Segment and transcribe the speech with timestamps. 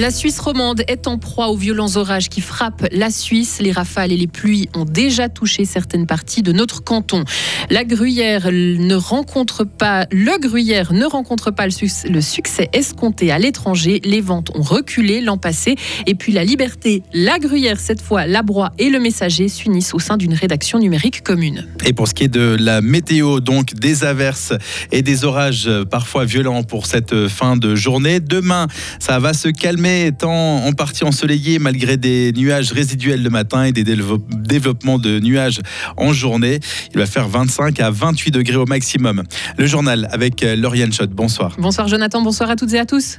[0.00, 3.58] La Suisse romande est en proie aux violents orages qui frappent la Suisse.
[3.60, 7.22] Les rafales et les pluies ont déjà touché certaines parties de notre canton.
[7.68, 14.00] La Gruyère ne rencontre pas, le Gruyère ne rencontre pas le succès escompté à l'étranger.
[14.02, 15.74] Les ventes ont reculé l'an passé.
[16.06, 19.98] Et puis la Liberté, la Gruyère cette fois, la Broye et le Messager s'unissent au
[19.98, 21.68] sein d'une rédaction numérique commune.
[21.84, 24.54] Et pour ce qui est de la météo, donc des averses
[24.92, 28.20] et des orages parfois violents pour cette fin de journée.
[28.20, 28.66] Demain,
[28.98, 33.64] ça va se calmer mais étant en partie ensoleillé malgré des nuages résiduels le matin
[33.64, 35.60] et des développements de nuages
[35.96, 36.60] en journée.
[36.92, 39.24] Il va faire 25 à 28 degrés au maximum.
[39.58, 41.10] Le journal avec euh, Lauriane Schott.
[41.10, 41.56] Bonsoir.
[41.58, 43.18] Bonsoir Jonathan, bonsoir à toutes et à tous.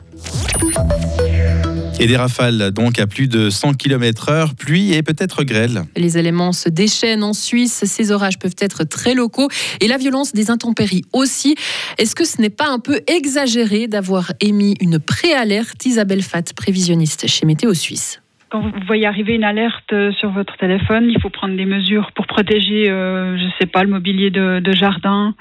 [2.02, 5.84] Et des rafales donc à plus de 100 km/h, pluie et peut-être grêle.
[5.96, 7.84] Les éléments se déchaînent en Suisse.
[7.86, 9.50] Ces orages peuvent être très locaux
[9.82, 11.55] et la violence des intempéries aussi.
[11.99, 17.27] Est-ce que ce n'est pas un peu exagéré d'avoir émis une préalerte Isabelle Fatt, prévisionniste
[17.27, 18.20] chez Météo Suisse?
[18.52, 22.12] Quand vous voyez arriver une alerte euh, sur votre téléphone, il faut prendre des mesures
[22.12, 25.36] pour protéger, euh, je ne sais pas, le mobilier de, jardin,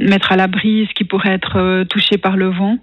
[0.00, 2.78] mettre à l'abri ce qui pourrait être euh, touché par le vent.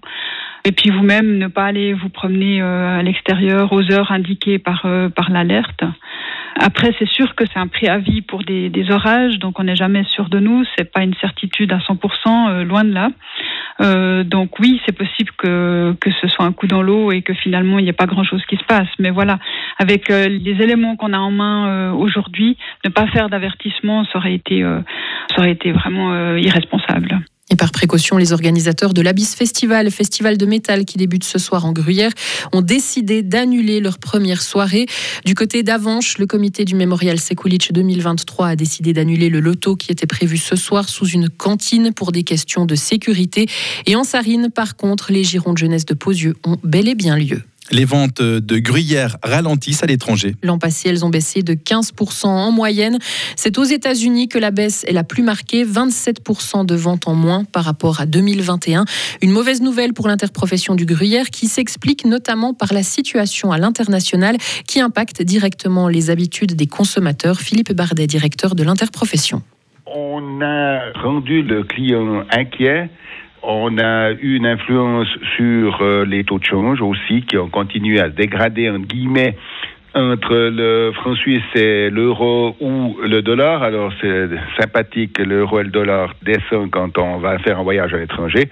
[0.66, 4.83] Et puis vous-même, ne pas aller vous promener euh, à l'extérieur aux heures indiquées par,
[4.86, 5.83] euh, par l'alerte.
[6.58, 10.06] Après, c'est sûr que c'est un préavis pour des, des orages, donc on n'est jamais
[10.06, 10.64] sûr de nous.
[10.78, 13.09] C'est pas une certitude à 100%, euh, loin de là.
[13.81, 17.34] Euh, donc oui, c'est possible que, que ce soit un coup dans l'eau et que
[17.34, 18.88] finalement il n'y ait pas grand-chose qui se passe.
[19.00, 19.39] Mais voilà,
[19.80, 24.61] avec les éléments qu'on a en main aujourd'hui, ne pas faire d'avertissement, ça aurait été,
[24.61, 27.19] ça aurait été vraiment irresponsable.
[27.54, 31.68] Et par précaution, les organisateurs de l'Abyss Festival, festival de métal qui débute ce soir
[31.68, 32.09] en Gruyère,
[32.52, 34.88] ont décidé d'annuler leur première soirée.
[35.23, 39.92] Du côté d'Avanche, le comité du Mémorial Sekulic 2023 a décidé d'annuler le loto qui
[39.92, 43.46] était prévu ce soir sous une cantine pour des questions de sécurité.
[43.86, 47.16] Et en Sarine, par contre, les girons de jeunesse de Posieux ont bel et bien
[47.16, 47.44] lieu.
[47.73, 50.35] Les ventes de gruyère ralentissent à l'étranger.
[50.44, 53.00] L'an passé, elles ont baissé de 15% en moyenne.
[53.35, 57.45] C'est aux États-Unis que la baisse est la plus marquée, 27% de ventes en moins
[57.45, 58.85] par rapport à 2021.
[59.23, 64.38] Une mauvaise nouvelle pour l'interprofession du gruyère qui s'explique notamment par la situation à l'international
[64.67, 67.39] qui impacte directement les habitudes des consommateurs.
[67.39, 69.41] Philippe Bardet, directeur de l'interprofession.
[69.88, 72.91] On a rendu le client inquiet
[73.44, 78.00] on a eu une influence sur euh, les taux de change aussi qui ont continué
[78.00, 79.36] à dégrader en guillemets
[79.96, 83.62] entre le franc suisse et l'euro ou le dollar.
[83.62, 87.98] Alors c'est sympathique, l'euro et le dollar descendent quand on va faire un voyage à
[87.98, 88.50] l'étranger,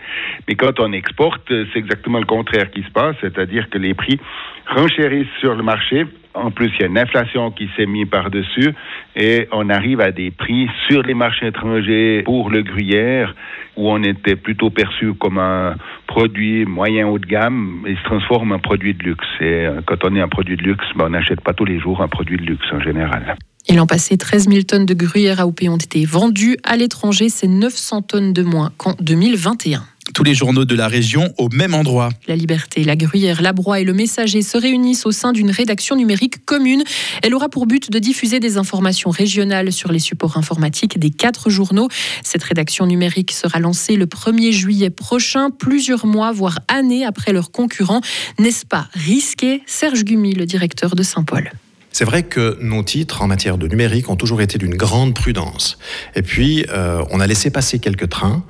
[0.48, 4.20] mais quand on exporte, c'est exactement le contraire qui se passe, c'est-à-dire que les prix
[4.68, 8.74] renchérissent sur le marché en plus, il y a une inflation qui s'est mise par-dessus
[9.16, 13.36] et on arrive à des prix sur les marchés étrangers pour le gruyère
[13.78, 15.76] où on était plutôt perçu comme un
[16.08, 19.28] produit moyen haut de gamme, il se transforme en produit de luxe.
[19.40, 21.80] Et euh, quand on est un produit de luxe, ben, on n'achète pas tous les
[21.80, 23.38] jours un produit de luxe en général.
[23.68, 27.30] Et l'an passé, 13 000 tonnes de gruyère AOP ont été vendues à l'étranger.
[27.30, 29.82] C'est 900 tonnes de moins qu'en 2021
[30.14, 32.10] tous les journaux de la région au même endroit.
[32.28, 35.96] La Liberté, la Gruyère, la Broye et le Messager se réunissent au sein d'une rédaction
[35.96, 36.84] numérique commune.
[37.24, 41.50] Elle aura pour but de diffuser des informations régionales sur les supports informatiques des quatre
[41.50, 41.88] journaux.
[42.24, 47.52] Cette rédaction numérique sera lancée le 1er juillet prochain, plusieurs mois, voire années après leurs
[47.52, 48.02] concurrents.
[48.40, 49.62] N'est-ce pas risqué?
[49.66, 51.52] Serge Gumi, le directeur de Saint-Paul.
[51.94, 55.78] C'est vrai que nos titres en matière de numérique ont toujours été d'une grande prudence.
[56.16, 58.46] Et puis, euh, on a laissé passer quelques trains,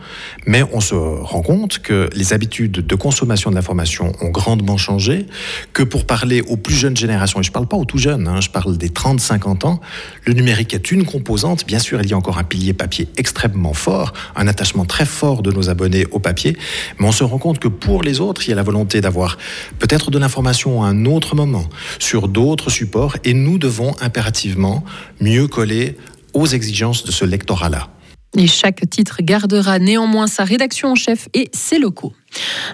[0.45, 5.25] mais on se rend compte que les habitudes de consommation de l'information ont grandement changé,
[5.73, 8.27] que pour parler aux plus jeunes générations, et je ne parle pas aux tout jeunes,
[8.27, 9.81] hein, je parle des 30-50 ans,
[10.25, 11.65] le numérique est une composante.
[11.65, 15.41] Bien sûr, il y a encore un pilier papier extrêmement fort, un attachement très fort
[15.41, 16.55] de nos abonnés au papier,
[16.99, 19.39] mais on se rend compte que pour les autres, il y a la volonté d'avoir
[19.79, 21.65] peut-être de l'information à un autre moment,
[21.97, 24.83] sur d'autres supports, nous devons impérativement
[25.19, 25.97] mieux coller
[26.33, 27.89] aux exigences de ce lectorat-là.
[28.37, 32.13] Et chaque titre gardera néanmoins sa rédaction en chef et ses locaux.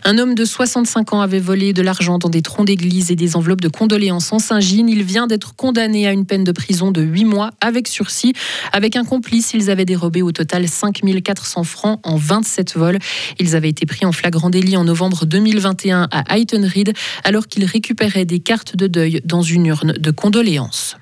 [0.03, 3.35] Un homme de 65 ans avait volé de l'argent dans des troncs d'église et des
[3.35, 4.87] enveloppes de condoléances en Saint-Gine.
[4.87, 8.33] Il vient d'être condamné à une peine de prison de 8 mois avec sursis.
[8.71, 12.99] Avec un complice, ils avaient dérobé au total 5 400 francs en 27 vols.
[13.39, 16.93] Ils avaient été pris en flagrant délit en novembre 2021 à Reed
[17.23, 20.97] alors qu'ils récupéraient des cartes de deuil dans une urne de condoléances.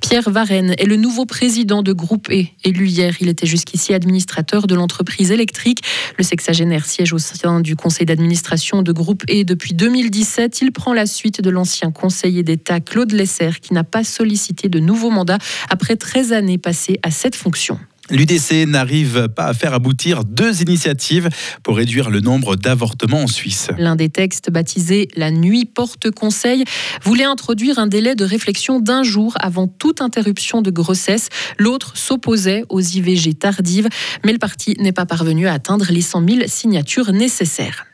[0.00, 2.44] Pierre Varenne est le nouveau président de Groupe E.
[2.64, 5.82] Élu hier, il était jusqu'ici administrateur de l'entreprise électrique.
[6.18, 10.60] Le sexagénaire siège au sein du conseil d'administration de Groupe E depuis 2017.
[10.62, 14.80] Il prend la suite de l'ancien conseiller d'État Claude Lesser qui n'a pas sollicité de
[14.80, 17.78] nouveau mandat après 13 années passées à cette fonction.
[18.10, 21.28] L'UDC n'arrive pas à faire aboutir deux initiatives
[21.62, 23.68] pour réduire le nombre d'avortements en Suisse.
[23.78, 26.64] L'un des textes baptisé La nuit porte conseil
[27.02, 31.28] voulait introduire un délai de réflexion d'un jour avant toute interruption de grossesse.
[31.58, 33.88] L'autre s'opposait aux IVG tardives,
[34.24, 37.89] mais le parti n'est pas parvenu à atteindre les 100 000 signatures nécessaires.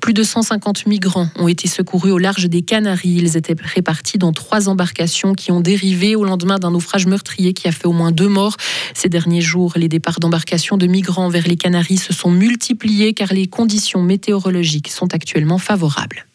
[0.00, 3.16] Plus de 150 migrants ont été secourus au large des Canaries.
[3.16, 7.68] Ils étaient répartis dans trois embarcations qui ont dérivé au lendemain d'un naufrage meurtrier qui
[7.68, 8.56] a fait au moins deux morts.
[8.94, 13.32] Ces derniers jours, les départs d'embarcations de migrants vers les Canaries se sont multipliés car
[13.32, 16.26] les conditions météorologiques sont actuellement favorables.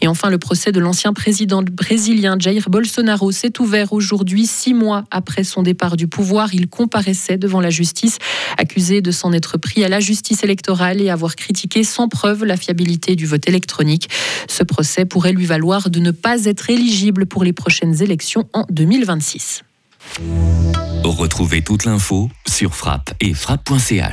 [0.00, 5.04] Et enfin, le procès de l'ancien président brésilien Jair Bolsonaro s'est ouvert aujourd'hui, six mois
[5.10, 6.54] après son départ du pouvoir.
[6.54, 8.18] Il comparaissait devant la justice,
[8.56, 12.56] accusé de s'en être pris à la justice électorale et avoir critiqué sans preuve la
[12.56, 14.08] fiabilité du vote électronique.
[14.48, 18.64] Ce procès pourrait lui valoir de ne pas être éligible pour les prochaines élections en
[18.70, 19.62] 2026.
[21.04, 24.04] Retrouvez toute l'info sur frappe et frappe.ch.